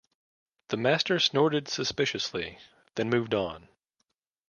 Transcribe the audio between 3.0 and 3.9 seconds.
moved on.